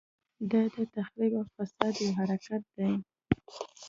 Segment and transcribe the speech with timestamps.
[0.51, 2.91] دا د تخریب او فساد یو حرکت دی.